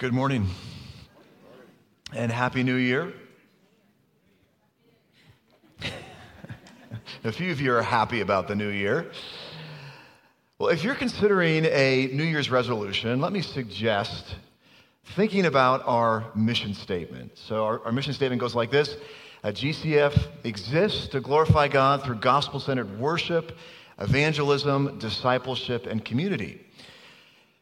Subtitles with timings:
[0.00, 0.46] Good morning.
[2.14, 3.12] And Happy New Year.
[7.24, 9.12] a few of you are happy about the new year.
[10.58, 14.36] Well, if you're considering a New Year's resolution, let me suggest
[15.16, 17.32] thinking about our mission statement.
[17.36, 18.96] So, our, our mission statement goes like this
[19.44, 23.52] a GCF exists to glorify God through gospel centered worship,
[23.98, 26.58] evangelism, discipleship, and community.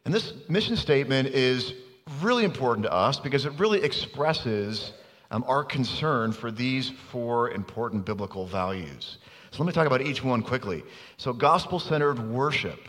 [0.05, 1.73] And this mission statement is
[2.21, 4.93] really important to us because it really expresses
[5.31, 9.17] um, our concern for these four important biblical values.
[9.51, 10.83] So let me talk about each one quickly.
[11.17, 12.79] So, gospel centered worship.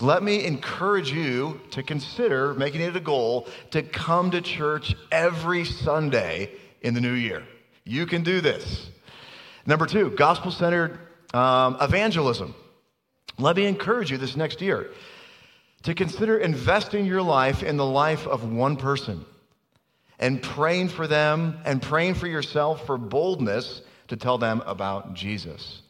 [0.00, 5.64] Let me encourage you to consider making it a goal to come to church every
[5.64, 7.42] Sunday in the new year.
[7.84, 8.90] You can do this.
[9.66, 10.98] Number two, gospel centered
[11.34, 12.54] um, evangelism.
[13.38, 14.90] Let me encourage you this next year
[15.86, 19.24] to consider investing your life in the life of one person
[20.18, 25.82] and praying for them and praying for yourself for boldness to tell them about Jesus.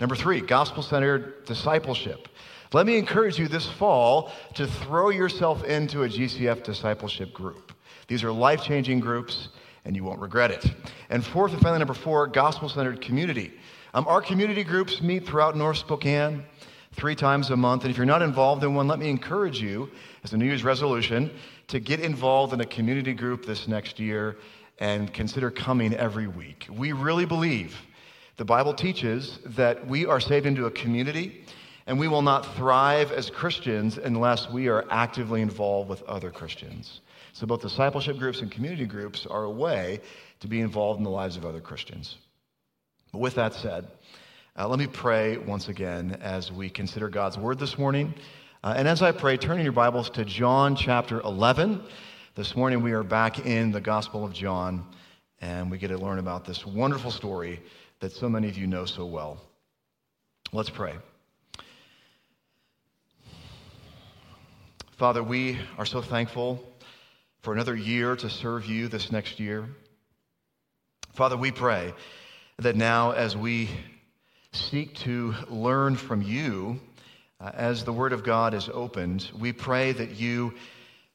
[0.00, 2.28] Number three, gospel centered discipleship.
[2.72, 7.72] Let me encourage you this fall to throw yourself into a GCF discipleship group.
[8.08, 9.50] These are life changing groups,
[9.84, 10.66] and you won't regret it.
[11.10, 13.52] And fourth and finally, number four, gospel centered community.
[13.94, 16.42] Um, our community groups meet throughout North Spokane
[16.94, 17.82] three times a month.
[17.82, 19.90] And if you're not involved in one, let me encourage you,
[20.22, 21.30] as a New Year's resolution,
[21.68, 24.36] to get involved in a community group this next year
[24.78, 26.66] and consider coming every week.
[26.70, 27.76] We really believe
[28.36, 31.44] the Bible teaches that we are saved into a community
[31.86, 37.00] and we will not thrive as Christians unless we are actively involved with other Christians.
[37.32, 40.00] So, both discipleship groups and community groups are a way
[40.40, 42.16] to be involved in the lives of other Christians.
[43.12, 43.86] But with that said,
[44.56, 48.14] uh, let me pray once again as we consider God's word this morning.
[48.62, 51.82] Uh, and as I pray, turn in your Bibles to John chapter 11.
[52.36, 54.86] This morning we are back in the Gospel of John,
[55.40, 57.60] and we get to learn about this wonderful story
[57.98, 59.40] that so many of you know so well.
[60.52, 60.94] Let's pray.
[64.92, 66.62] Father, we are so thankful
[67.42, 69.68] for another year to serve you this next year.
[71.12, 71.92] Father, we pray
[72.58, 73.68] that now as we
[74.54, 76.80] seek to learn from you
[77.40, 79.30] uh, as the Word of God is opened.
[79.38, 80.54] We pray that you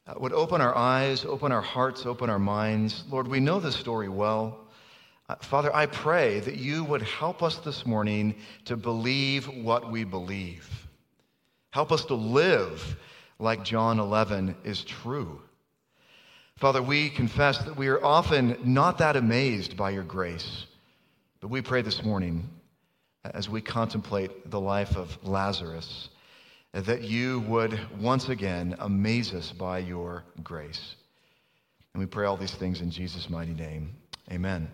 [0.06, 3.04] uh, would open our eyes, open our hearts, open our minds.
[3.10, 4.58] Lord, we know this story well.
[5.28, 8.34] Uh, Father, I pray that you would help us this morning
[8.66, 10.68] to believe what we believe.
[11.70, 12.96] Help us to live
[13.38, 15.40] like John 11 is true.
[16.56, 20.66] Father, we confess that we are often not that amazed by your grace,
[21.40, 22.50] but we pray this morning
[23.24, 26.08] as we contemplate the life of Lazarus,
[26.72, 30.94] that you would once again amaze us by your grace.
[31.92, 33.94] And we pray all these things in Jesus' mighty name.
[34.30, 34.70] Amen.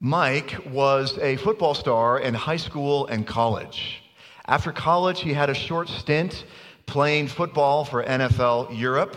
[0.00, 4.02] Mike was a football star in high school and college.
[4.46, 6.44] After college, he had a short stint
[6.86, 9.16] playing football for NFL Europe.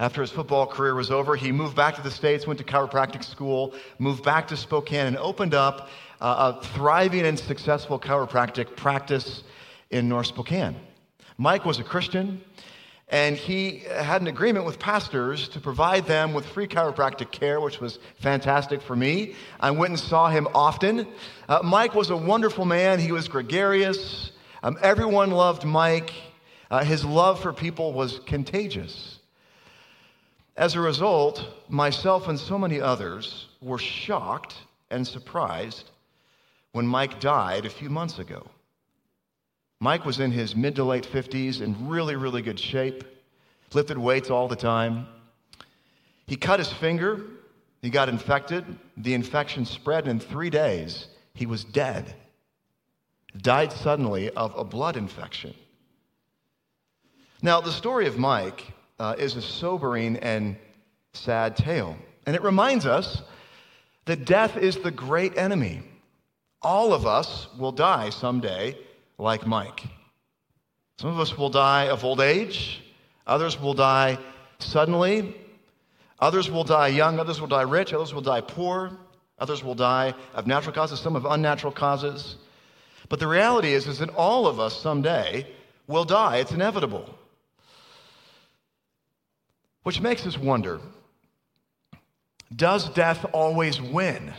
[0.00, 3.22] After his football career was over, he moved back to the States, went to chiropractic
[3.22, 5.90] school, moved back to Spokane, and opened up
[6.22, 9.42] a thriving and successful chiropractic practice
[9.90, 10.74] in North Spokane.
[11.36, 12.40] Mike was a Christian,
[13.08, 17.78] and he had an agreement with pastors to provide them with free chiropractic care, which
[17.78, 19.34] was fantastic for me.
[19.60, 21.08] I went and saw him often.
[21.46, 24.32] Uh, Mike was a wonderful man, he was gregarious.
[24.62, 26.10] Um, everyone loved Mike.
[26.70, 29.19] Uh, his love for people was contagious.
[30.56, 34.54] As a result, myself and so many others were shocked
[34.90, 35.90] and surprised
[36.72, 38.46] when Mike died a few months ago.
[39.80, 43.04] Mike was in his mid to late 50s in really, really good shape,
[43.72, 45.06] lifted weights all the time.
[46.26, 47.22] He cut his finger,
[47.80, 48.64] he got infected,
[48.96, 52.14] the infection spread, and in three days, he was dead.
[53.36, 55.54] Died suddenly of a blood infection.
[57.42, 60.56] Now, the story of Mike uh, is a sobering and
[61.14, 61.96] sad tale.
[62.26, 63.22] And it reminds us
[64.04, 65.82] that death is the great enemy.
[66.62, 68.76] All of us will die someday,
[69.18, 69.82] like Mike.
[70.98, 72.82] Some of us will die of old age,
[73.26, 74.18] others will die
[74.58, 75.34] suddenly,
[76.18, 78.90] others will die young, others will die rich, others will die poor,
[79.38, 82.36] others will die of natural causes, some of unnatural causes.
[83.08, 85.46] But the reality is, is that all of us someday
[85.86, 86.36] will die.
[86.36, 87.08] It's inevitable.
[89.82, 90.80] Which makes us wonder
[92.54, 94.34] does death always win?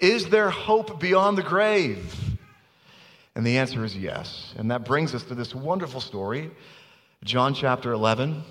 [0.00, 2.38] Is there hope beyond the grave?
[3.36, 4.52] And the answer is yes.
[4.56, 6.50] And that brings us to this wonderful story,
[7.22, 8.42] John chapter 11.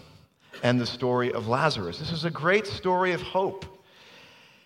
[0.63, 1.99] and the story of Lazarus.
[1.99, 3.65] This is a great story of hope.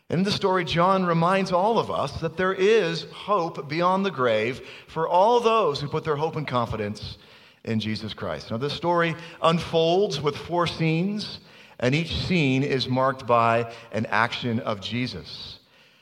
[0.10, 4.62] In the story, John reminds all of us that there is hope beyond the grave
[4.88, 7.18] for all those who put their hope and confidence
[7.65, 8.51] in Jesus Christ.
[8.51, 11.39] Now, this story unfolds with four scenes,
[11.80, 15.60] and each scene is marked by an action of Jesus.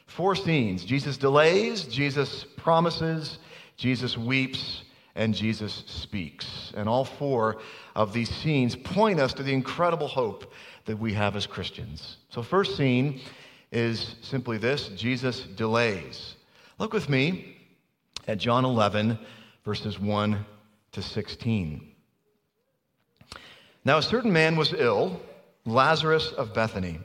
[0.07, 3.39] Four scenes Jesus delays, Jesus promises,
[3.77, 4.83] Jesus weeps,
[5.15, 6.73] and Jesus speaks.
[6.75, 7.57] And all four
[7.95, 10.51] of these scenes point us to the incredible hope
[10.85, 12.17] that we have as Christians.
[12.29, 13.21] So, first scene
[13.71, 16.35] is simply this Jesus delays.
[16.79, 17.57] Look with me
[18.27, 19.17] at John 11,
[19.63, 20.45] verses 1
[20.91, 21.88] to 16.
[23.83, 25.19] Now, a certain man was ill,
[25.65, 26.99] Lazarus of Bethany,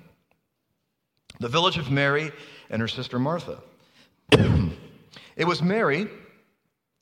[1.40, 2.32] the village of Mary
[2.70, 3.60] and her sister Martha.
[5.36, 6.08] it was Mary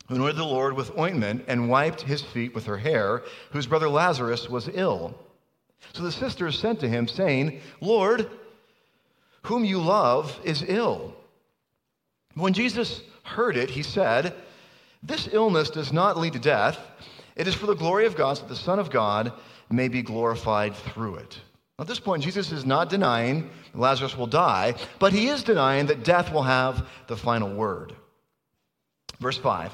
[0.09, 3.23] who anointed the Lord with ointment and wiped his feet with her hair,
[3.53, 5.15] whose brother Lazarus was ill.
[5.95, 8.31] So the sisters sent to him, saying, Lord,
[9.43, 11.15] whom you love is ill.
[12.35, 14.35] When Jesus heard it, he said,
[15.05, 16.79] This illness does not lead to death.
[17.37, 19.33] It is for the glory of God, so that the Son of God
[19.71, 21.39] may be glorified through it.
[21.79, 26.05] At this point, Jesus is not denying Lazarus will die, but he is denying that
[26.05, 27.95] death will have the final word.
[29.21, 29.73] Verse 5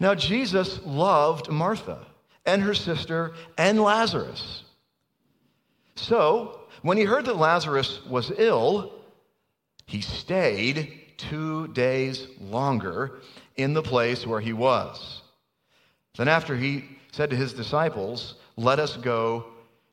[0.00, 2.04] Now Jesus loved Martha
[2.44, 4.64] and her sister and Lazarus.
[5.94, 8.92] So, when he heard that Lazarus was ill,
[9.86, 13.20] he stayed two days longer
[13.56, 15.22] in the place where he was.
[16.16, 19.46] Then, after he said to his disciples, Let us go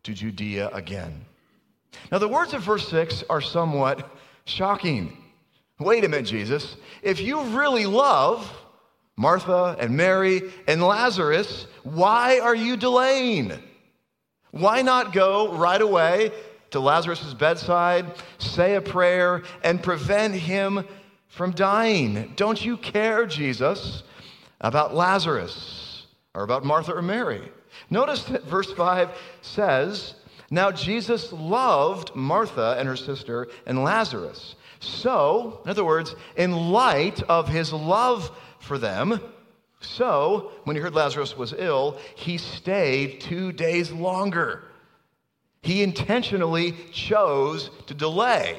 [0.04, 1.26] to Judea again.
[2.12, 4.10] Now, the words of verse 6 are somewhat
[4.46, 5.18] shocking.
[5.80, 6.76] Wait a minute, Jesus.
[7.02, 8.52] If you really love
[9.18, 13.54] Martha and Mary and Lazarus, why are you delaying?
[14.52, 16.32] Why not go right away
[16.72, 18.06] to Lazarus' bedside,
[18.38, 20.86] say a prayer, and prevent him
[21.32, 22.34] from dying?
[22.36, 24.04] Don't you care, Jesus,
[24.60, 26.06] about Lazarus
[26.36, 27.52] or about Martha or Mary?
[27.90, 29.10] Notice that verse 5
[29.42, 30.16] says,
[30.50, 34.56] Now Jesus loved Martha and her sister and Lazarus.
[34.80, 39.20] So, in other words, in light of his love for them,
[39.80, 44.64] so when he heard Lazarus was ill, he stayed two days longer.
[45.64, 48.58] He intentionally chose to delay.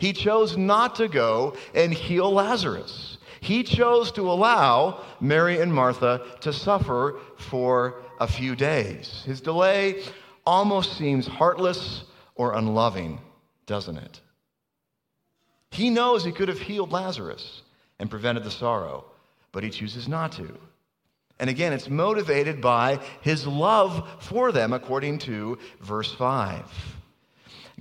[0.00, 3.18] He chose not to go and heal Lazarus.
[3.40, 9.22] He chose to allow Mary and Martha to suffer for a few days.
[9.26, 10.02] His delay
[10.46, 12.04] almost seems heartless
[12.34, 13.20] or unloving,
[13.66, 14.20] doesn't it?
[15.70, 17.62] He knows he could have healed Lazarus
[17.98, 19.04] and prevented the sorrow,
[19.52, 20.58] but he chooses not to.
[21.38, 26.99] And again, it's motivated by his love for them, according to verse 5.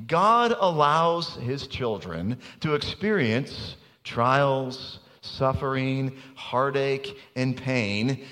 [0.08, 8.26] God allows his children to experience trials, suffering, heartache, and pain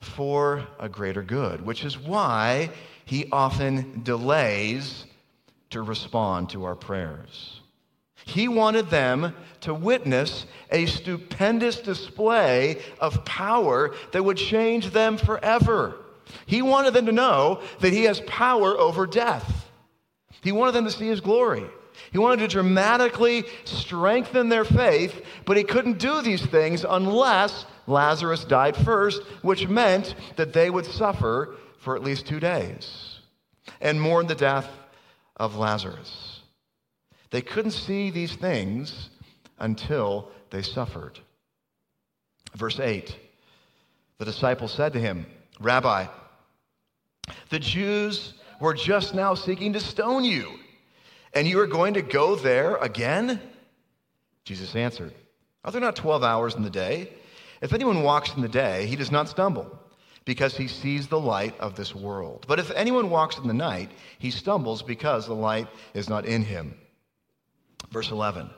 [0.00, 2.70] for a greater good, which is why
[3.04, 5.06] he often delays
[5.70, 7.60] to respond to our prayers.
[8.24, 15.96] He wanted them to witness a stupendous display of power that would change them forever.
[16.46, 19.70] He wanted them to know that he has power over death.
[20.42, 21.64] He wanted them to see his glory.
[22.10, 28.44] He wanted to dramatically strengthen their faith, but he couldn't do these things unless Lazarus
[28.44, 33.18] died first, which meant that they would suffer for at least two days
[33.80, 34.68] and mourn the death
[35.36, 36.40] of Lazarus.
[37.30, 39.10] They couldn't see these things
[39.58, 41.18] until they suffered.
[42.54, 43.16] Verse 8
[44.18, 45.26] The disciples said to him,
[45.60, 46.06] Rabbi,
[47.48, 50.48] the Jews were just now seeking to stone you,
[51.34, 53.40] and you are going to go there again?
[54.44, 55.12] Jesus answered,
[55.64, 57.12] Are there not 12 hours in the day?
[57.60, 59.78] If anyone walks in the day, he does not stumble,
[60.24, 62.44] because he sees the light of this world.
[62.46, 63.90] But if anyone walks in the night,
[64.20, 66.78] he stumbles because the light is not in him.
[67.90, 68.48] Verse 11.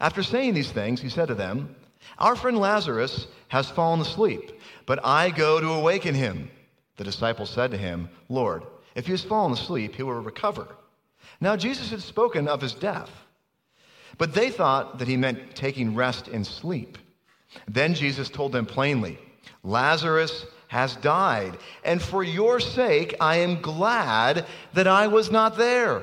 [0.00, 1.76] After saying these things, he said to them,
[2.18, 6.50] Our friend Lazarus has fallen asleep, but I go to awaken him.
[6.96, 8.64] The disciples said to him, Lord,
[8.98, 10.66] if he has fallen asleep, he will recover.
[11.40, 13.10] Now Jesus had spoken of his death,
[14.18, 16.98] but they thought that he meant taking rest in sleep.
[17.68, 19.16] Then Jesus told them plainly,
[19.62, 26.02] Lazarus has died, and for your sake I am glad that I was not there,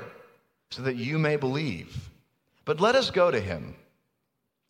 [0.71, 2.09] so that you may believe.
[2.63, 3.75] But let us go to him.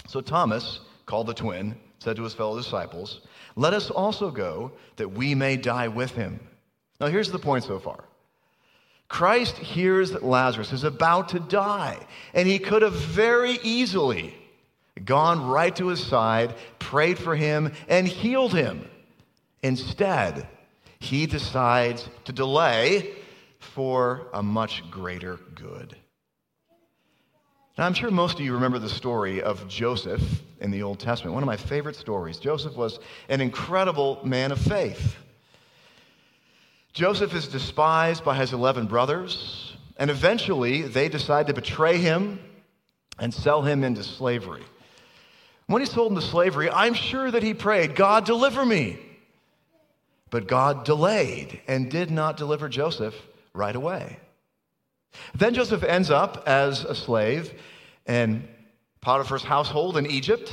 [0.08, 3.22] So Thomas, called the twin, said to his fellow disciples,
[3.55, 6.39] Let us also go, that we may die with him.
[7.00, 8.04] Now here's the point so far
[9.07, 11.97] Christ hears that Lazarus is about to die,
[12.33, 14.35] and he could have very easily
[15.03, 18.89] gone right to his side, prayed for him, and healed him.
[19.62, 20.47] Instead,
[21.00, 23.13] he decides to delay
[23.59, 25.95] for a much greater good.
[27.77, 30.21] Now, I'm sure most of you remember the story of Joseph
[30.62, 32.38] in the Old Testament, one of my favorite stories.
[32.38, 35.17] Joseph was an incredible man of faith.
[36.95, 42.39] Joseph is despised by his 11 brothers, and eventually they decide to betray him
[43.19, 44.63] and sell him into slavery.
[45.67, 48.97] When he's sold into slavery, I'm sure that he prayed, God, deliver me.
[50.29, 53.15] But God delayed and did not deliver Joseph
[53.53, 54.17] right away.
[55.33, 57.53] Then Joseph ends up as a slave
[58.05, 58.47] in
[59.01, 60.49] Potiphar's household in Egypt.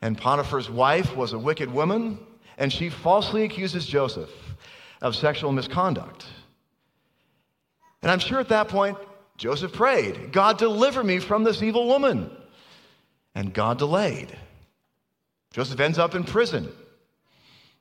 [0.00, 2.20] And Potiphar's wife was a wicked woman,
[2.56, 4.30] and she falsely accuses Joseph
[5.00, 6.26] of sexual misconduct.
[8.02, 8.96] And I'm sure at that point,
[9.36, 12.30] Joseph prayed, God, deliver me from this evil woman.
[13.34, 14.36] And God delayed.
[15.52, 16.68] Joseph ends up in prison,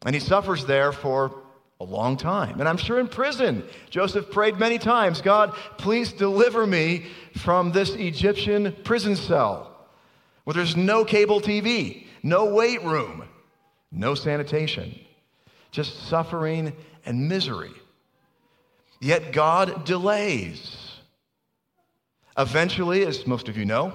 [0.06, 1.44] and he suffers there for
[1.80, 2.60] a long time.
[2.60, 7.06] And I'm sure in prison, Joseph prayed many times God, please deliver me
[7.36, 9.76] from this Egyptian prison cell
[10.44, 13.26] where there's no cable TV, no weight room,
[13.92, 14.98] no sanitation,
[15.72, 16.74] just suffering
[17.06, 17.72] and misery.
[19.00, 20.76] Yet God delays.
[22.38, 23.94] Eventually, as most of you know,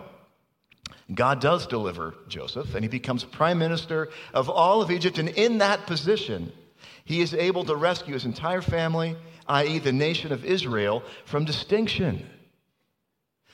[1.15, 5.19] God does deliver Joseph, and he becomes prime minister of all of Egypt.
[5.19, 6.53] And in that position,
[7.05, 9.17] he is able to rescue his entire family,
[9.49, 12.29] i.e., the nation of Israel, from distinction.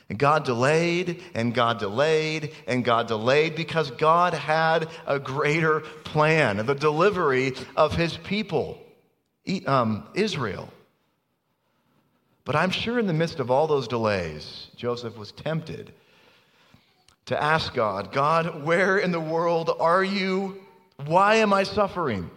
[0.09, 6.65] And God delayed, and God delayed, and God delayed because God had a greater plan
[6.65, 8.81] the delivery of his people,
[9.67, 10.71] um, Israel.
[12.45, 15.93] But I'm sure in the midst of all those delays, Joseph was tempted
[17.27, 20.59] to ask God, God, where in the world are you?
[21.05, 22.31] Why am I suffering?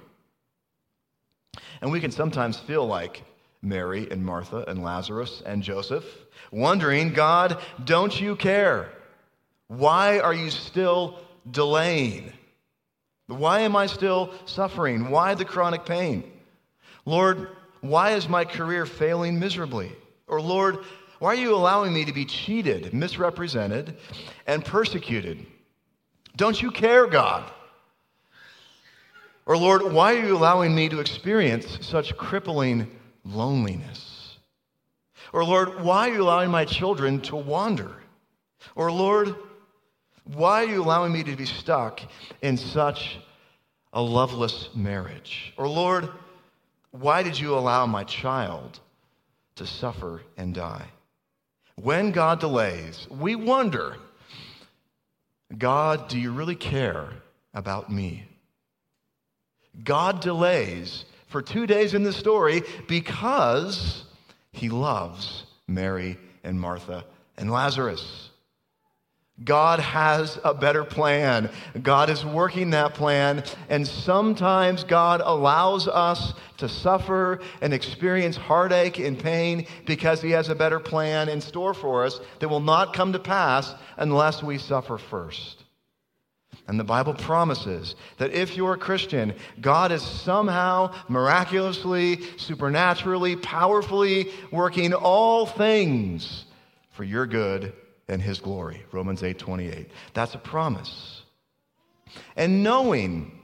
[1.79, 3.23] And we can sometimes feel like
[3.61, 6.03] Mary and Martha and Lazarus and Joseph,
[6.51, 8.89] wondering, God, don't you care?
[9.67, 11.19] Why are you still
[11.49, 12.33] delaying?
[13.27, 15.09] Why am I still suffering?
[15.09, 16.29] Why the chronic pain?
[17.05, 19.91] Lord, why is my career failing miserably?
[20.27, 20.79] Or, Lord,
[21.19, 23.97] why are you allowing me to be cheated, misrepresented,
[24.47, 25.45] and persecuted?
[26.35, 27.49] Don't you care, God?
[29.45, 32.87] Or, Lord, why are you allowing me to experience such crippling
[33.25, 34.10] loneliness?
[35.33, 37.91] Or, Lord, why are you allowing my children to wander?
[38.75, 39.35] Or, Lord,
[40.25, 42.01] why are you allowing me to be stuck
[42.41, 43.19] in such
[43.93, 45.53] a loveless marriage?
[45.57, 46.09] Or, Lord,
[46.91, 48.79] why did you allow my child
[49.55, 50.87] to suffer and die?
[51.75, 53.95] When God delays, we wonder
[55.57, 57.09] God, do you really care
[57.53, 58.25] about me?
[59.83, 64.03] God delays for two days in the story because
[64.51, 67.05] he loves Mary and Martha
[67.37, 68.29] and Lazarus.
[69.43, 71.49] God has a better plan.
[71.81, 73.43] God is working that plan.
[73.69, 80.49] And sometimes God allows us to suffer and experience heartache and pain because He has
[80.49, 84.59] a better plan in store for us that will not come to pass unless we
[84.59, 85.60] suffer first.
[86.71, 94.29] And the Bible promises that if you're a Christian, God is somehow miraculously, supernaturally, powerfully
[94.53, 96.45] working all things
[96.91, 97.73] for your good
[98.07, 98.85] and his glory.
[98.93, 99.89] Romans 8:28.
[100.13, 101.23] That's a promise.
[102.37, 103.41] And knowing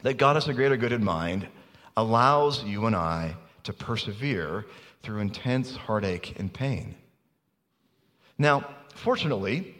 [0.00, 1.46] that God has a greater good in mind
[1.94, 4.64] allows you and I to persevere
[5.02, 6.94] through intense heartache and pain.
[8.38, 8.64] Now,
[8.94, 9.76] fortunately,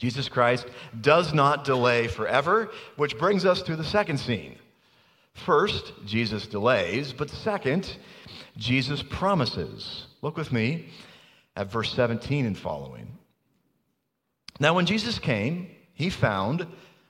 [0.00, 0.66] Jesus Christ
[1.02, 4.56] does not delay forever, which brings us to the second scene.
[5.34, 7.96] First, Jesus delays, but second,
[8.56, 10.06] Jesus promises.
[10.22, 10.86] Look with me
[11.54, 13.18] at verse 17 and following.
[14.58, 16.66] Now, when Jesus came, he found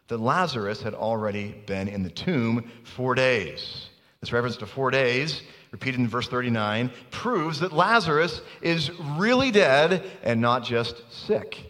[0.08, 3.88] that Lazarus had already been in the tomb four days.
[4.20, 10.02] This reference to four days, repeated in verse 39, proves that Lazarus is really dead
[10.24, 11.69] and not just sick.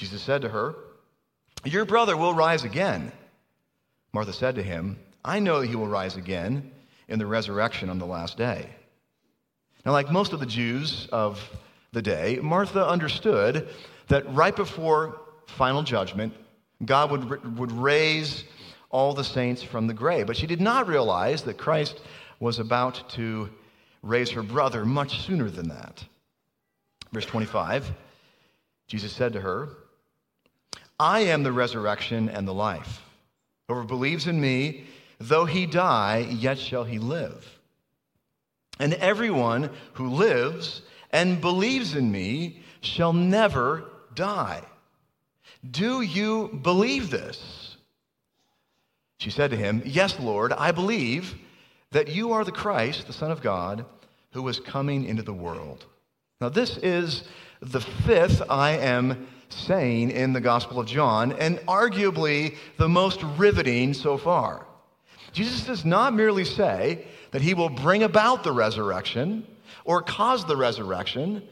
[0.00, 0.74] Jesus said to her,
[1.62, 3.12] Your brother will rise again.
[4.14, 6.70] Martha said to him, I know he will rise again
[7.08, 8.70] in the resurrection on the last day.
[9.84, 11.38] Now, like most of the Jews of
[11.92, 13.68] the day, Martha understood
[14.08, 16.32] that right before final judgment,
[16.82, 18.44] God would, would raise
[18.88, 20.26] all the saints from the grave.
[20.26, 22.00] But she did not realize that Christ
[22.38, 23.50] was about to
[24.02, 26.02] raise her brother much sooner than that.
[27.12, 27.92] Verse 25
[28.90, 29.68] Jesus said to her,
[31.00, 33.02] I am the resurrection and the life.
[33.66, 34.84] Whoever believes in me,
[35.18, 37.58] though he die, yet shall he live.
[38.78, 44.62] And everyone who lives and believes in me shall never die.
[45.70, 47.76] Do you believe this?
[49.16, 51.34] She said to him, Yes, Lord, I believe
[51.92, 53.86] that you are the Christ, the Son of God,
[54.32, 55.86] who is coming into the world.
[56.42, 57.24] Now, this is
[57.60, 63.94] the fifth I am saying in the Gospel of John, and arguably the most riveting
[63.94, 64.66] so far.
[65.32, 69.46] Jesus does not merely say that he will bring about the resurrection
[69.84, 71.42] or cause the resurrection,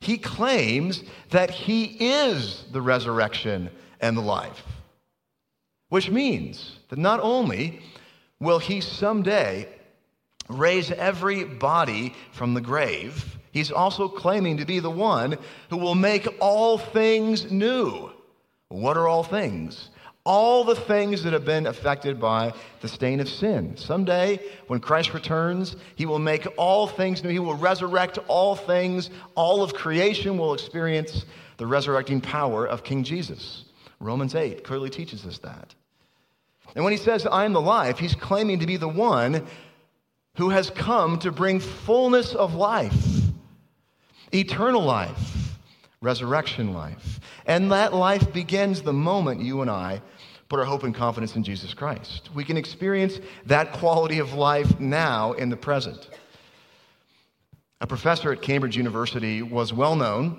[0.00, 3.70] he claims that he is the resurrection
[4.00, 4.62] and the life.
[5.88, 7.80] Which means that not only
[8.40, 9.68] will he someday
[10.48, 15.38] raise every body from the grave, he's also claiming to be the one
[15.70, 18.10] who will make all things new.
[18.68, 19.88] What are all things?
[20.26, 23.76] All the things that have been affected by the stain of sin.
[23.76, 27.30] Someday, when Christ returns, he will make all things new.
[27.30, 29.10] He will resurrect all things.
[29.34, 31.24] All of creation will experience
[31.56, 33.64] the resurrecting power of King Jesus.
[34.00, 35.74] Romans 8 clearly teaches us that.
[36.74, 39.46] And when he says, I am the life, he's claiming to be the one
[40.36, 43.23] who has come to bring fullness of life,
[44.34, 45.56] eternal life,
[46.00, 47.20] resurrection life.
[47.46, 50.02] And that life begins the moment you and I
[50.48, 52.30] put our hope and confidence in Jesus Christ.
[52.34, 56.08] We can experience that quality of life now in the present.
[57.80, 60.38] A professor at Cambridge University was well known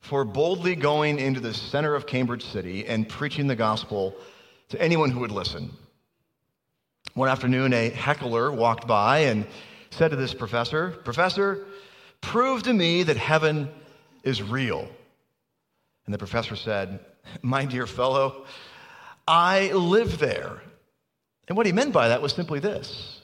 [0.00, 4.16] for boldly going into the center of Cambridge City and preaching the gospel
[4.68, 5.70] to anyone who would listen.
[7.14, 9.46] One afternoon, a heckler walked by and
[9.90, 11.66] said to this professor, Professor,
[12.20, 13.68] prove to me that heaven
[14.22, 14.88] is real.
[16.06, 17.00] And the professor said,
[17.42, 18.44] My dear fellow,
[19.26, 20.62] I live there.
[21.48, 23.20] And what he meant by that was simply this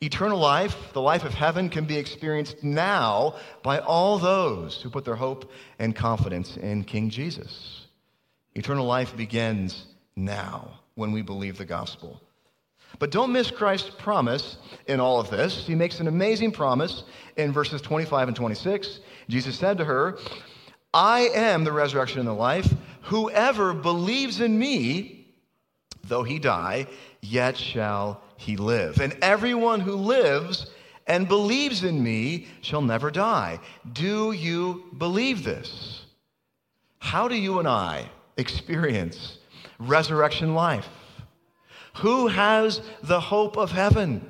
[0.00, 5.04] Eternal life, the life of heaven, can be experienced now by all those who put
[5.04, 5.50] their hope
[5.80, 7.86] and confidence in King Jesus.
[8.54, 12.20] Eternal life begins now when we believe the gospel.
[12.98, 14.56] But don't miss Christ's promise
[14.86, 15.66] in all of this.
[15.66, 17.04] He makes an amazing promise
[17.36, 19.00] in verses 25 and 26.
[19.28, 20.18] Jesus said to her,
[20.92, 22.72] I am the resurrection and the life.
[23.02, 25.26] Whoever believes in me,
[26.04, 26.86] though he die,
[27.20, 29.00] yet shall he live.
[29.00, 30.70] And everyone who lives
[31.06, 33.60] and believes in me shall never die.
[33.92, 36.04] Do you believe this?
[36.98, 39.38] How do you and I experience
[39.78, 40.88] resurrection life?
[41.98, 44.28] Who has the hope of heaven?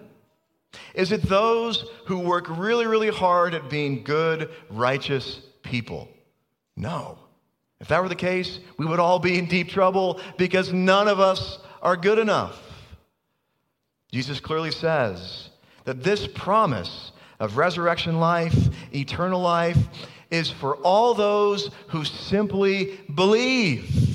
[0.94, 6.08] Is it those who work really, really hard at being good, righteous people?
[6.76, 7.18] No.
[7.80, 11.20] If that were the case, we would all be in deep trouble because none of
[11.20, 12.60] us are good enough.
[14.10, 15.50] Jesus clearly says
[15.84, 18.56] that this promise of resurrection life,
[18.92, 19.78] eternal life,
[20.30, 24.07] is for all those who simply believe.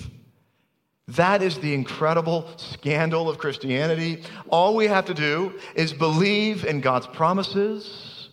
[1.16, 4.24] That is the incredible scandal of Christianity.
[4.50, 8.30] All we have to do is believe in God's promises,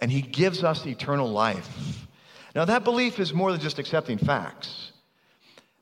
[0.00, 2.06] and He gives us eternal life.
[2.54, 4.92] Now, that belief is more than just accepting facts.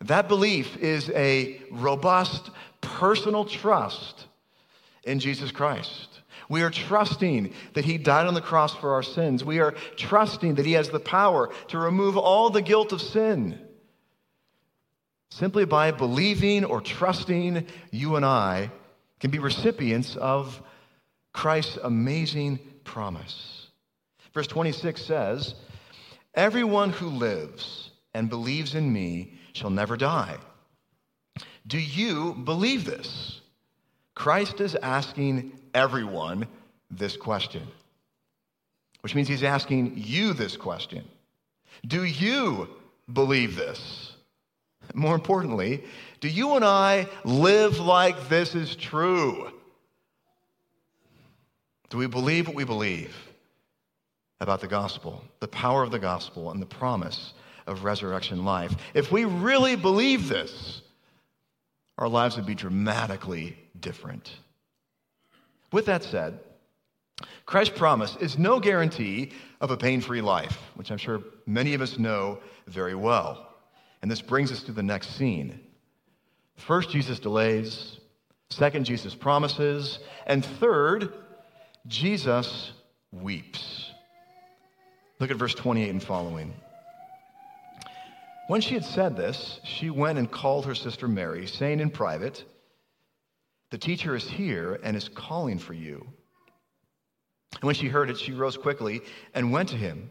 [0.01, 4.27] That belief is a robust personal trust
[5.05, 6.09] in Jesus Christ.
[6.51, 9.45] We are trusting that He died on the cross for our sins.
[9.45, 13.59] We are trusting that He has the power to remove all the guilt of sin.
[15.39, 18.73] Simply by believing or trusting, you and I
[19.21, 20.61] can be recipients of
[21.33, 23.69] Christ's amazing promise.
[24.35, 25.55] Verse 26 says,
[26.35, 30.39] Everyone who lives and believes in me shall never die.
[31.69, 33.41] Do you believe this?
[34.17, 36.49] Christ is asking everyone
[36.91, 37.63] this question,
[39.03, 41.05] which means he's asking you this question
[41.87, 42.71] Do you
[43.13, 44.08] believe this?
[44.95, 45.85] More importantly,
[46.21, 49.53] do you and I live like this is true?
[51.91, 53.15] Do we believe what we believe?
[54.41, 57.35] about the gospel, the power of the gospel, and the promise
[57.67, 58.75] of resurrection life.
[58.95, 60.83] If we really believe this,
[61.99, 64.31] our lives would be dramatically different.
[65.73, 66.39] With that said,
[67.47, 71.81] Christ's promise is no guarantee of a pain free life, which I'm sure many of
[71.81, 73.48] us know very well.
[74.03, 75.61] And this brings us to the next scene.
[76.57, 77.99] First, Jesus delays.
[78.51, 79.99] Second, Jesus promises.
[80.27, 81.13] And third,
[81.87, 82.73] Jesus
[83.13, 83.93] weeps.
[85.21, 86.55] Look at verse 28 and following.
[88.49, 92.45] When she had said this, she went and called her sister Mary, saying in private,
[93.71, 96.07] The teacher is here and is calling for you.
[97.55, 99.03] And when she heard it, she rose quickly
[99.35, 100.11] and went to him.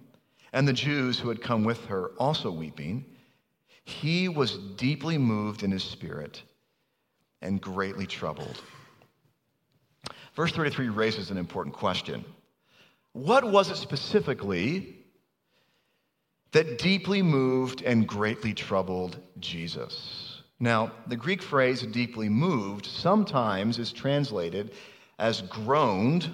[0.53, 3.05] and the Jews who had come with her also weeping,
[3.85, 6.41] he was deeply moved in his spirit
[7.41, 8.61] and greatly troubled.
[10.35, 12.23] Verse 33 raises an important question.
[13.13, 14.97] What was it specifically
[16.51, 20.41] that deeply moved and greatly troubled Jesus?
[20.59, 24.73] Now, the Greek phrase deeply moved sometimes is translated
[25.17, 26.29] as groaned,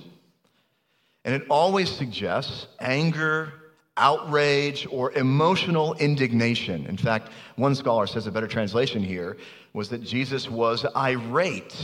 [1.24, 3.54] and it always suggests anger,
[3.98, 6.86] outrage, or emotional indignation.
[6.86, 9.38] In fact, one scholar says a better translation here
[9.74, 11.76] was that Jesus was irate.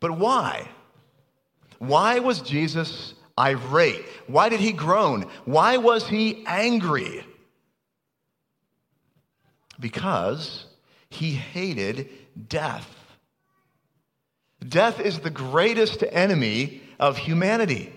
[0.00, 0.68] But why?
[1.78, 4.04] Why was Jesus irate?
[4.26, 5.26] Why did he groan?
[5.44, 7.24] Why was he angry?
[9.78, 10.66] Because
[11.10, 12.08] he hated
[12.48, 12.90] death.
[14.66, 17.92] Death is the greatest enemy of humanity.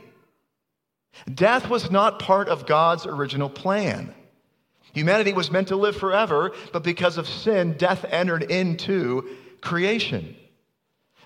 [1.34, 4.14] Death was not part of God's original plan.
[4.94, 9.30] Humanity was meant to live forever, but because of sin, death entered into
[9.62, 10.36] creation.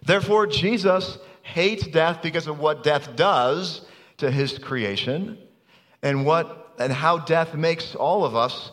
[0.06, 3.86] Therefore, Jesus hates death because of what death does
[4.18, 5.38] to his creation
[6.02, 8.72] and what and how death makes all of us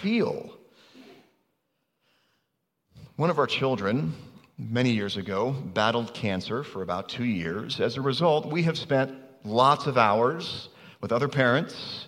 [0.00, 0.56] feel.
[3.16, 4.14] One of our children,
[4.56, 7.80] many years ago, battled cancer for about two years.
[7.80, 9.12] As a result, we have spent
[9.44, 10.68] lots of hours
[11.00, 12.06] with other parents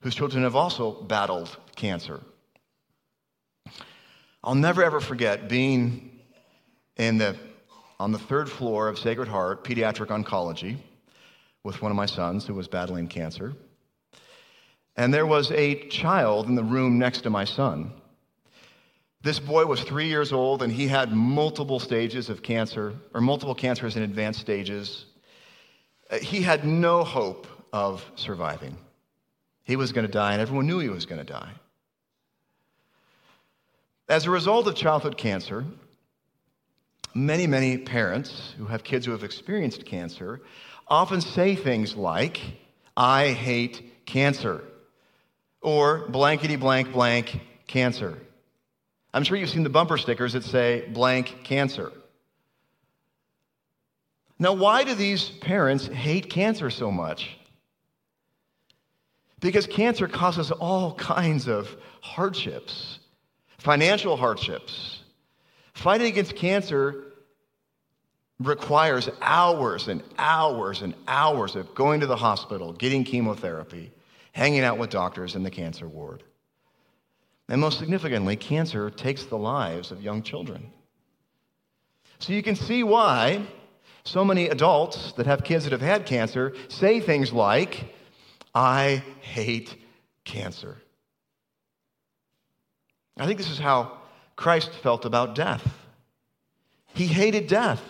[0.00, 2.20] whose children have also battled cancer.
[4.42, 6.20] I'll never ever forget being
[6.96, 7.36] in the,
[7.98, 10.76] on the third floor of Sacred Heart Pediatric Oncology
[11.64, 13.54] with one of my sons who was battling cancer.
[14.96, 17.92] And there was a child in the room next to my son.
[19.22, 23.54] This boy was three years old and he had multiple stages of cancer, or multiple
[23.54, 25.06] cancers in advanced stages.
[26.14, 28.76] Uh, he had no hope of surviving.
[29.64, 31.50] He was going to die, and everyone knew he was going to die.
[34.08, 35.64] As a result of childhood cancer,
[37.14, 40.40] many, many parents who have kids who have experienced cancer
[40.86, 42.40] often say things like,
[42.96, 44.62] I hate cancer,
[45.62, 48.18] or blankety blank blank cancer.
[49.12, 51.90] I'm sure you've seen the bumper stickers that say blank cancer.
[54.44, 57.38] Now, why do these parents hate cancer so much?
[59.40, 62.98] Because cancer causes all kinds of hardships,
[63.56, 65.00] financial hardships.
[65.72, 67.04] Fighting against cancer
[68.38, 73.92] requires hours and hours and hours of going to the hospital, getting chemotherapy,
[74.32, 76.22] hanging out with doctors in the cancer ward.
[77.48, 80.70] And most significantly, cancer takes the lives of young children.
[82.18, 83.46] So you can see why
[84.04, 87.84] so many adults that have kids that have had cancer say things like,
[88.54, 89.74] I hate
[90.24, 90.76] cancer.
[93.16, 93.98] I think this is how
[94.36, 95.66] Christ felt about death.
[96.94, 97.82] He hated death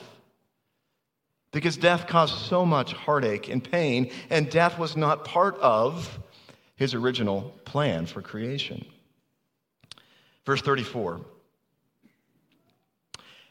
[1.53, 6.19] because death caused so much heartache and pain, and death was not part of
[6.75, 8.85] his original plan for creation.
[10.45, 11.21] Verse 34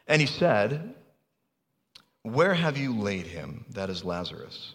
[0.07, 0.95] And he said,
[2.23, 3.65] Where have you laid him?
[3.71, 4.73] That is Lazarus.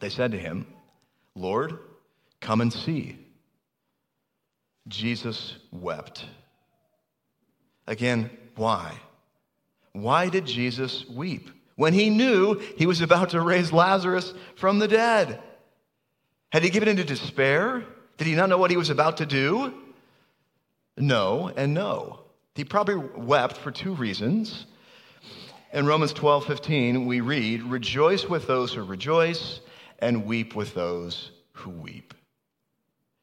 [0.00, 0.66] They said to him,
[1.34, 1.78] Lord,
[2.40, 3.18] come and see.
[4.88, 6.24] Jesus wept.
[7.86, 8.98] Again, why?
[9.92, 14.88] Why did Jesus weep when he knew he was about to raise Lazarus from the
[14.88, 15.40] dead?
[16.50, 17.84] Had he given into despair?
[18.16, 19.74] Did he not know what he was about to do?
[20.96, 22.20] No, and no.
[22.54, 24.66] He probably wept for two reasons.
[25.72, 29.60] In Romans 12 15, we read, Rejoice with those who rejoice,
[29.98, 32.14] and weep with those who weep.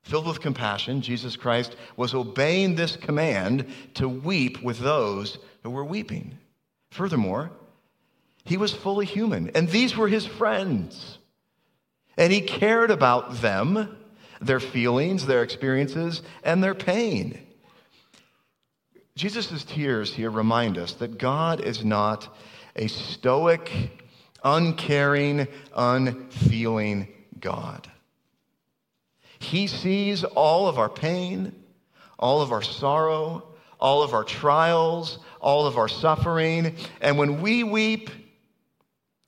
[0.03, 5.85] Filled with compassion, Jesus Christ was obeying this command to weep with those who were
[5.85, 6.37] weeping.
[6.91, 7.51] Furthermore,
[8.43, 11.17] he was fully human, and these were his friends.
[12.17, 13.97] And he cared about them,
[14.41, 17.39] their feelings, their experiences, and their pain.
[19.15, 22.35] Jesus' tears here remind us that God is not
[22.75, 23.71] a stoic,
[24.43, 27.07] uncaring, unfeeling
[27.39, 27.89] God.
[29.37, 31.53] He sees all of our pain,
[32.17, 33.43] all of our sorrow,
[33.79, 38.09] all of our trials, all of our suffering, and when we weep,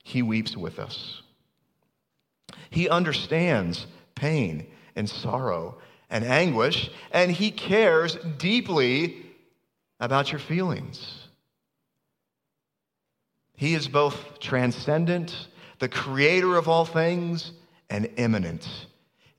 [0.04, 1.22] He weeps with us.
[2.70, 5.78] He understands pain and sorrow
[6.10, 9.25] and anguish, and He cares deeply
[10.00, 11.28] about your feelings.
[13.56, 15.48] He is both transcendent,
[15.80, 17.52] the creator of all things,
[17.90, 18.68] and immanent,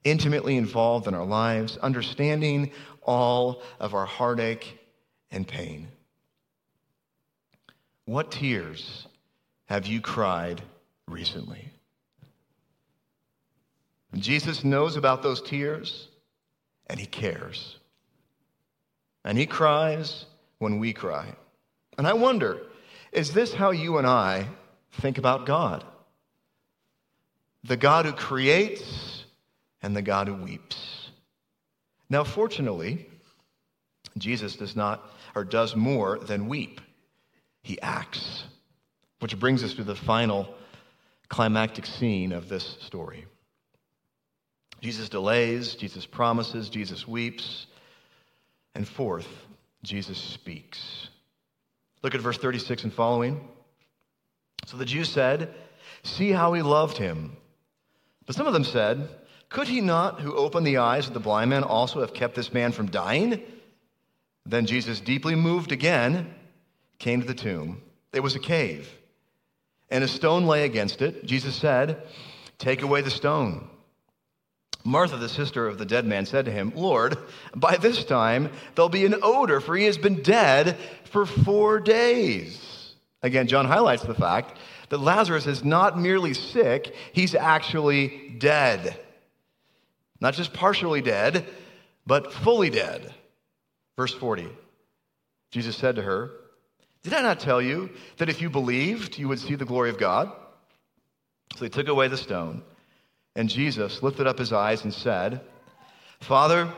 [0.05, 2.71] intimately involved in our lives, understanding
[3.03, 4.79] all of our heartache
[5.31, 5.88] and pain.
[8.05, 9.07] What tears
[9.66, 10.62] have you cried
[11.09, 11.73] recently?
[14.14, 16.09] Jesus knows about those tears
[16.87, 17.79] and he cares.
[19.25, 20.25] And he cries
[20.59, 21.35] when we cry.
[21.99, 22.61] And I wonder,
[23.12, 24.49] is this how you and I
[25.01, 25.85] think about God?
[27.64, 29.25] The God who creates
[29.83, 31.11] and the God who weeps.
[32.09, 33.07] Now, fortunately,
[34.19, 36.81] Jesus does not or does more than weep.
[37.62, 38.45] He acts,
[39.19, 40.55] which brings us to the final
[41.29, 43.27] climactic scene of this story.
[44.81, 47.66] Jesus delays, Jesus promises, Jesus weeps,
[48.75, 49.29] and fourth,
[49.83, 51.09] Jesus speaks.
[52.03, 53.49] Look at verse 36 and following.
[54.67, 55.55] So the Jews said,
[56.03, 57.37] See how he loved him.
[58.27, 59.09] But some of them said,
[59.49, 62.53] Could he not, who opened the eyes of the blind man, also have kept this
[62.53, 63.43] man from dying?
[64.45, 66.33] Then Jesus, deeply moved again,
[66.99, 67.83] came to the tomb.
[68.12, 68.89] It was a cave,
[69.91, 71.25] and a stone lay against it.
[71.25, 72.03] Jesus said,
[72.59, 73.69] Take away the stone.
[74.87, 77.18] Martha, the sister of the dead man, said to him, Lord,
[77.55, 82.94] by this time there'll be an odor, for he has been dead for four days.
[83.22, 84.57] Again, John highlights the fact
[84.88, 88.99] that Lazarus is not merely sick, he's actually dead.
[90.20, 91.44] Not just partially dead,
[92.07, 93.12] but fully dead.
[93.96, 94.49] Verse 40
[95.51, 96.31] Jesus said to her,
[97.03, 99.99] Did I not tell you that if you believed, you would see the glory of
[99.99, 100.31] God?
[101.55, 102.62] So they took away the stone.
[103.37, 105.42] And Jesus lifted up his eyes and said,
[106.20, 106.72] Father,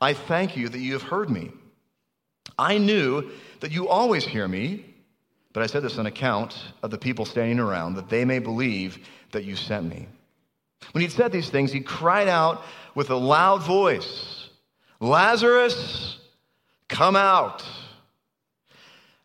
[0.00, 1.50] I thank you that you have heard me.
[2.58, 3.30] I knew
[3.60, 4.84] that you always hear me,
[5.54, 8.98] but I said this on account of the people standing around, that they may believe
[9.32, 10.06] that you sent me.
[10.92, 12.62] When he'd said these things, he cried out
[12.94, 14.50] with a loud voice,
[15.00, 16.18] Lazarus,
[16.88, 17.64] come out.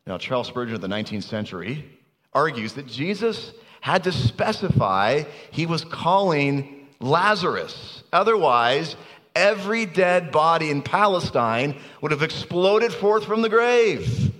[0.07, 1.86] Now, Charles Spurgeon of the 19th century
[2.34, 3.51] argues that Jesus
[3.82, 8.04] had to specify he was calling Lazarus.
[8.13, 8.96] Otherwise,
[9.36, 14.32] every dead body in Palestine would have exploded forth from the grave.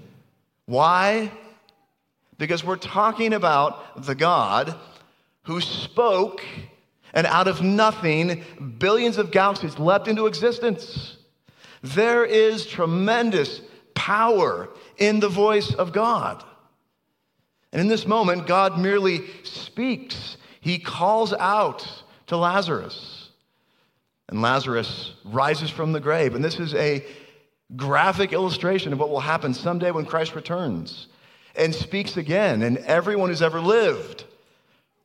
[0.66, 1.32] Why?
[2.38, 4.76] Because we're talking about the God
[5.44, 6.44] who spoke,
[7.14, 8.44] and out of nothing,
[8.78, 11.18] billions of galaxies leapt into existence.
[11.82, 13.62] There is tremendous
[13.96, 16.44] power in the voice of God.
[17.72, 20.38] And in this moment, God merely speaks.
[20.60, 21.88] He calls out
[22.28, 23.30] to Lazarus.
[24.28, 26.36] And Lazarus rises from the grave.
[26.36, 27.06] And this is a
[27.76, 31.08] graphic illustration of what will happen someday when Christ returns
[31.56, 32.62] and speaks again.
[32.62, 34.26] And everyone who's ever lived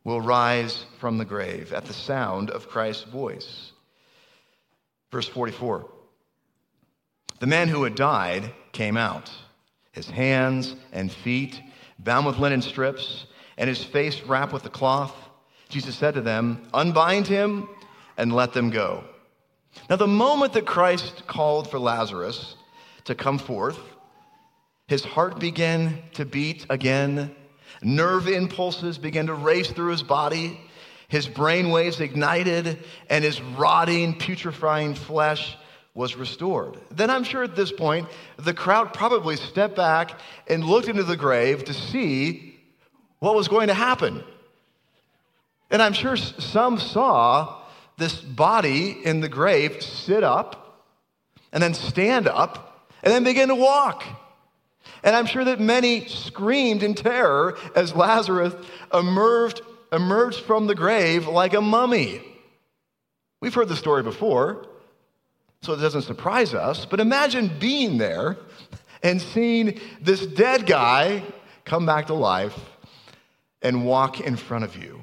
[0.05, 3.72] will rise from the grave at the sound of Christ's voice.
[5.11, 5.88] Verse 44
[7.40, 9.31] The man who had died came out,
[9.92, 11.61] his hands and feet
[11.98, 15.14] bound with linen strips, and his face wrapped with a cloth.
[15.68, 17.68] Jesus said to them, Unbind him
[18.16, 19.04] and let them go.
[19.90, 22.56] Now, the moment that Christ called for Lazarus
[23.04, 23.78] to come forth,
[24.88, 27.35] his heart began to beat again.
[27.82, 30.61] Nerve impulses began to race through his body.
[31.09, 35.56] His brain waves ignited, and his rotting, putrefying flesh
[35.96, 36.76] was restored.
[36.90, 38.06] Then I'm sure at this point,
[38.37, 42.54] the crowd probably stepped back and looked into the grave to see
[43.18, 44.22] what was going to happen.
[45.70, 47.62] And I'm sure some saw
[47.96, 50.85] this body in the grave sit up
[51.50, 54.04] and then stand up and then begin to walk.
[55.02, 58.54] And I'm sure that many screamed in terror as Lazarus
[58.92, 62.20] emerged, emerged from the grave like a mummy.
[63.40, 64.66] We've heard the story before,
[65.66, 68.37] so it doesn't surprise us, but imagine being there
[69.02, 71.24] and seeing this dead guy
[71.64, 72.57] come back to life
[73.62, 75.02] and walk in front of you.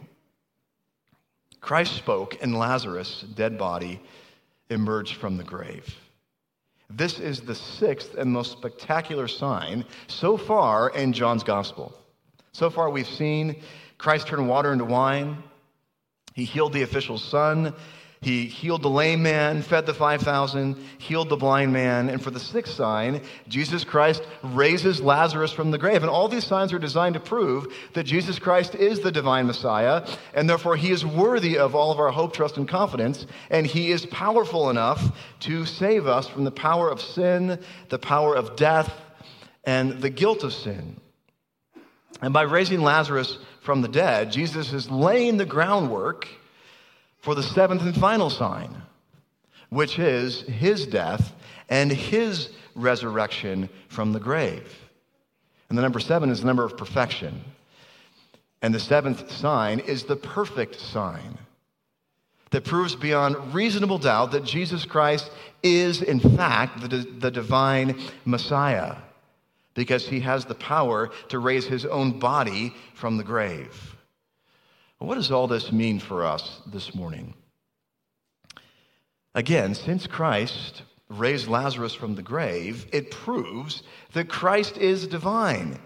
[1.60, 4.02] Christ spoke, and Lazarus' dead body
[4.70, 5.96] emerged from the grave.
[6.90, 11.94] This is the sixth and most spectacular sign so far in John's gospel.
[12.54, 13.62] So far, we've seen
[13.98, 15.44] Christ turn water into wine.
[16.34, 17.74] He healed the official's son.
[18.24, 22.10] He healed the lame man, fed the 5,000, healed the blind man.
[22.10, 26.04] And for the sixth sign, Jesus Christ raises Lazarus from the grave.
[26.04, 30.08] And all these signs are designed to prove that Jesus Christ is the divine Messiah,
[30.34, 33.26] and therefore he is worthy of all of our hope, trust, and confidence.
[33.50, 37.60] And he is powerful enough to save us from the power of sin,
[37.90, 38.94] the power of death,
[39.66, 40.96] and the guilt of sin.
[42.22, 46.28] And by raising Lazarus from the dead, Jesus is laying the groundwork
[47.24, 48.70] for the seventh and final sign,
[49.70, 51.34] which is his death
[51.70, 54.78] and his resurrection from the grave.
[55.70, 57.42] And the number seven is the number of perfection.
[58.62, 61.38] And the seventh sign is the perfect sign
[62.52, 65.32] that proves beyond reasonable doubt that Jesus Christ
[65.64, 68.98] is, in fact, the, the divine Messiah
[69.76, 73.93] because he has the power to raise his own body from the grave.
[75.04, 77.34] What does all this mean for us this morning?
[79.36, 85.78] Again, since Christ raised Lazarus from the grave, it proves that Christ is divine.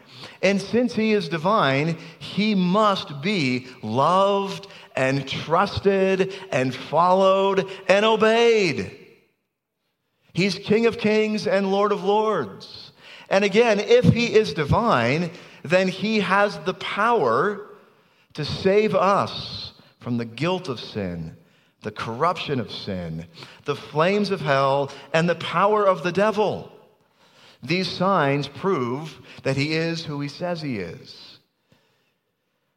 [0.44, 9.00] And since he is divine, he must be loved and trusted and followed and obeyed.
[10.32, 12.92] He's King of kings and Lord of lords.
[13.32, 15.32] And again, if he is divine,
[15.64, 17.67] then he has the power
[18.38, 21.36] to save us from the guilt of sin,
[21.82, 23.26] the corruption of sin,
[23.66, 26.72] the flames of hell, and the power of the devil.
[27.64, 31.40] These signs prove that he is who he says he is.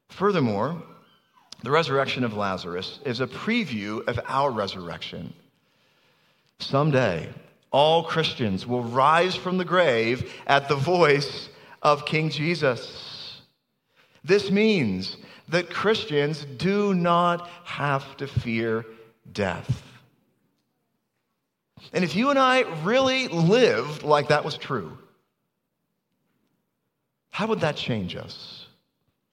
[0.09, 0.83] Furthermore,
[1.63, 5.35] the resurrection of Lazarus is a preview of our resurrection.
[6.59, 7.29] Someday,
[7.71, 11.51] all Christians will rise from the grave at the voice
[11.83, 13.43] of King Jesus.
[14.25, 15.19] This means
[15.51, 18.85] that Christians do not have to fear
[19.31, 19.83] death.
[21.93, 24.97] And if you and I really lived like that was true,
[27.31, 28.67] how would that change us?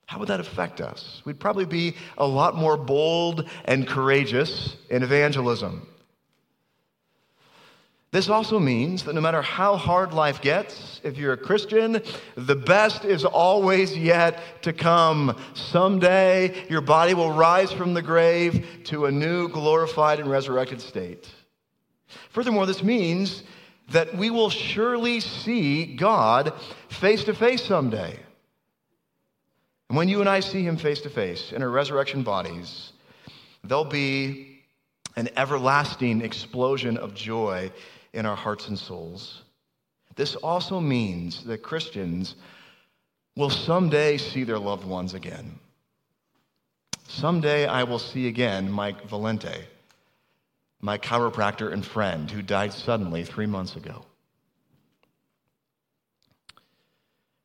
[0.06, 1.22] How would that affect us?
[1.26, 5.86] We'd probably be a lot more bold and courageous in evangelism.
[8.18, 12.02] This also means that no matter how hard life gets, if you're a Christian,
[12.36, 15.40] the best is always yet to come.
[15.54, 21.32] Someday, your body will rise from the grave to a new, glorified, and resurrected state.
[22.32, 23.44] Furthermore, this means
[23.92, 26.54] that we will surely see God
[26.90, 28.18] face to face someday.
[29.90, 32.94] And when you and I see him face to face in our resurrection bodies,
[33.64, 34.64] there'll be
[35.16, 37.72] an everlasting explosion of joy
[38.14, 39.44] in our hearts and souls.
[40.16, 42.36] This also means that Christians
[43.36, 45.60] will someday see their loved ones again.
[47.08, 49.64] Someday I will see again Mike Valente,
[50.82, 54.06] my chiropractor and friend who died suddenly three months ago.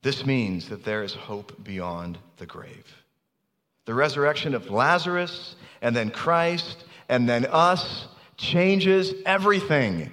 [0.03, 2.87] This means that there is hope beyond the grave.
[3.85, 10.11] The resurrection of Lazarus and then Christ and then us changes everything.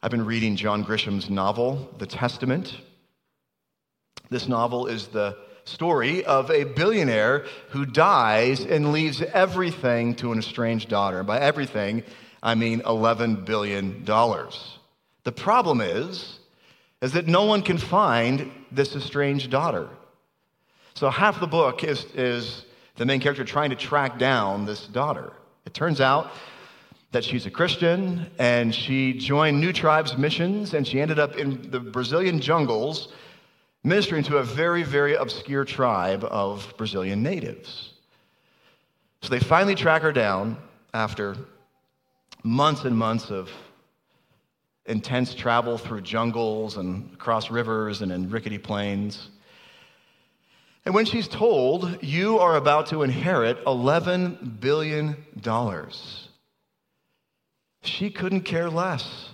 [0.00, 2.72] I've been reading John Grisham's novel, The Testament.
[4.30, 10.38] This novel is the story of a billionaire who dies and leaves everything to an
[10.38, 11.24] estranged daughter.
[11.24, 12.04] By everything,
[12.40, 14.04] I mean $11 billion.
[14.04, 16.38] The problem is,
[17.02, 19.88] is that no one can find this estranged daughter.
[20.94, 22.64] So half the book is, is
[22.94, 25.32] the main character trying to track down this daughter.
[25.66, 26.30] It turns out
[27.10, 31.70] that she's a Christian and she joined New Tribes missions and she ended up in
[31.70, 33.08] the Brazilian jungles
[33.82, 37.94] ministering to a very, very obscure tribe of Brazilian natives.
[39.22, 40.58] So they finally track her down
[40.92, 41.36] after
[42.42, 43.50] months and months of
[44.86, 49.28] intense travel through jungles and across rivers and in rickety planes.
[50.84, 55.16] And when she's told, you are about to inherit $11 billion,
[57.82, 59.30] she couldn't care less.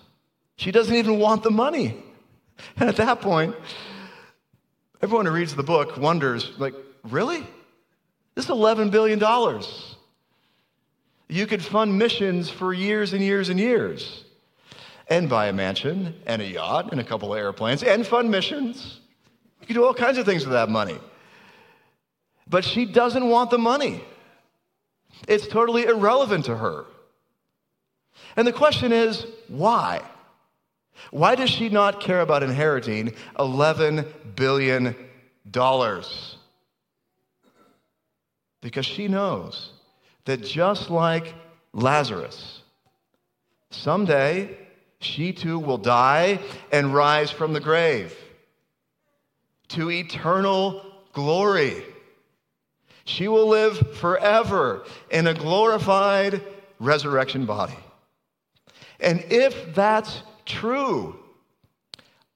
[0.56, 2.02] She doesn't even want the money.
[2.76, 3.54] And at that point,
[5.02, 7.46] everyone who reads the book wonders, like, really?
[8.34, 9.20] This is $11 billion.
[11.28, 14.24] You could fund missions for years and years and years,
[15.08, 19.00] and buy a mansion and a yacht and a couple of airplanes and fund missions.
[19.60, 20.98] You could do all kinds of things with that money.
[22.48, 24.04] But she doesn't want the money.
[25.26, 26.84] It's totally irrelevant to her.
[28.36, 30.02] And the question is, why?
[31.10, 34.06] Why does she not care about inheriting $11
[34.36, 34.96] billion?
[38.60, 39.70] Because she knows
[40.24, 41.34] that just like
[41.72, 42.62] Lazarus,
[43.70, 44.56] someday
[45.00, 46.40] she too will die
[46.72, 48.16] and rise from the grave
[49.68, 51.84] to eternal glory.
[53.04, 56.42] She will live forever in a glorified
[56.78, 57.76] resurrection body.
[59.04, 61.14] And if that's true,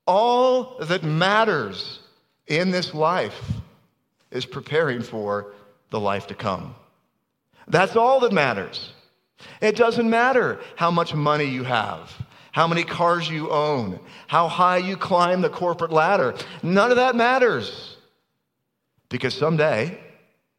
[0.07, 2.01] all that matters
[2.47, 3.53] in this life
[4.31, 5.55] is preparing for
[5.89, 6.75] the life to come.
[7.69, 8.93] That's all that matters.
[9.63, 12.13] It doesn't matter how much money you have,
[12.53, 16.35] how many cars you own, how high you climb the corporate ladder.
[16.63, 17.97] None of that matters.
[19.09, 19.99] Because someday,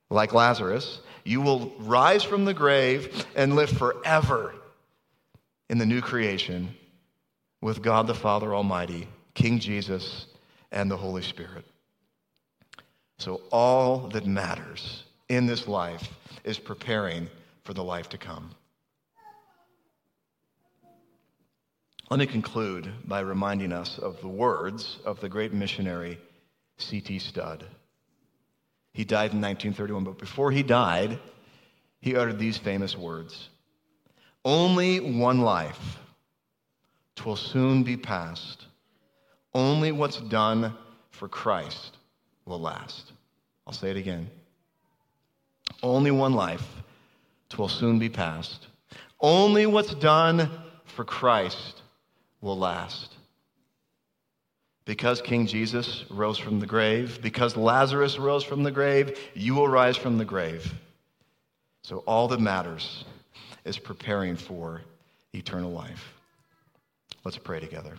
[0.09, 4.55] like Lazarus, you will rise from the grave and live forever
[5.69, 6.75] in the new creation
[7.61, 10.25] with God the Father Almighty, King Jesus,
[10.71, 11.65] and the Holy Spirit.
[13.17, 16.07] So, all that matters in this life
[16.43, 17.27] is preparing
[17.63, 18.51] for the life to come.
[22.09, 26.17] Let me conclude by reminding us of the words of the great missionary
[26.77, 27.19] C.T.
[27.19, 27.65] Studd.
[28.93, 31.19] He died in 1931, but before he died,
[31.99, 33.49] he uttered these famous words
[34.51, 35.99] Only one life,
[37.15, 38.65] twill soon be past.
[39.53, 40.73] Only what's done
[41.11, 41.97] for Christ
[42.45, 43.11] will last.
[43.67, 44.27] I'll say it again.
[45.83, 46.67] Only one life,
[47.49, 48.65] twill soon be past.
[49.21, 50.49] Only what's done
[50.83, 51.83] for Christ
[52.41, 53.13] will last.
[54.83, 59.67] Because King Jesus rose from the grave, because Lazarus rose from the grave, you will
[59.67, 60.73] rise from the grave.
[61.83, 63.05] So all that matters
[63.65, 64.81] is preparing for
[65.33, 66.13] eternal life.
[67.23, 67.93] Let's pray together.